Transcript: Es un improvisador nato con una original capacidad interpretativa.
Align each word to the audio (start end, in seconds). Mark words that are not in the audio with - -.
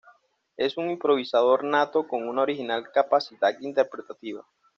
Es 0.57 0.77
un 0.77 0.89
improvisador 0.89 1.63
nato 1.63 2.07
con 2.07 2.27
una 2.27 2.41
original 2.41 2.89
capacidad 2.91 3.53
interpretativa. 3.59 4.43